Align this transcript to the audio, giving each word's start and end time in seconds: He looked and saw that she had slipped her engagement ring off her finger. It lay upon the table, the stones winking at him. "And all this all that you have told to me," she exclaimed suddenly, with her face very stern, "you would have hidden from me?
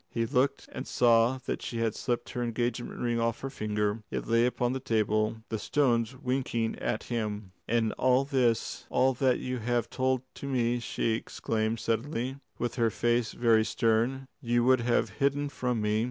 He 0.09 0.25
looked 0.25 0.67
and 0.71 0.87
saw 0.87 1.37
that 1.45 1.61
she 1.61 1.77
had 1.77 1.93
slipped 1.93 2.31
her 2.31 2.41
engagement 2.41 2.99
ring 2.99 3.19
off 3.19 3.41
her 3.41 3.51
finger. 3.51 4.01
It 4.09 4.25
lay 4.25 4.47
upon 4.47 4.73
the 4.73 4.79
table, 4.79 5.43
the 5.49 5.59
stones 5.59 6.15
winking 6.17 6.79
at 6.79 7.03
him. 7.03 7.51
"And 7.67 7.91
all 7.99 8.25
this 8.25 8.87
all 8.89 9.13
that 9.13 9.37
you 9.37 9.59
have 9.59 9.91
told 9.91 10.23
to 10.37 10.47
me," 10.47 10.79
she 10.79 11.11
exclaimed 11.11 11.79
suddenly, 11.79 12.37
with 12.57 12.77
her 12.77 12.89
face 12.89 13.33
very 13.33 13.63
stern, 13.63 14.27
"you 14.41 14.63
would 14.63 14.79
have 14.81 15.11
hidden 15.19 15.49
from 15.49 15.83
me? 15.83 15.99